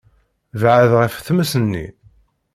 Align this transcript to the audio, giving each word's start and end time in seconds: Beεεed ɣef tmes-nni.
Beεεed 0.59 0.91
ɣef 0.99 1.15
tmes-nni. 1.27 1.85